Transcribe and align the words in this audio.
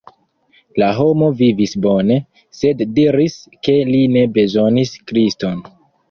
La 0.81 0.85
homo 0.99 1.27
vivis 1.41 1.75
bone, 1.83 2.15
sed 2.59 2.81
diris 2.95 3.35
ke 3.67 3.75
li 3.91 3.99
ne 4.15 4.23
bezonis 4.39 4.95
Kriston. 5.13 5.61